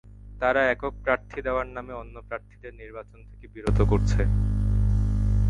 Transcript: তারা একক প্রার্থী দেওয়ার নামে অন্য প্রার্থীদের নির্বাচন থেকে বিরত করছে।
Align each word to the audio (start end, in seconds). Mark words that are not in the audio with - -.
তারা 0.41 0.61
একক 0.73 0.93
প্রার্থী 1.03 1.39
দেওয়ার 1.47 1.67
নামে 1.75 1.93
অন্য 1.93 2.15
প্রার্থীদের 2.27 2.73
নির্বাচন 2.81 3.19
থেকে 3.29 3.45
বিরত 3.53 3.79
করছে। 3.91 4.21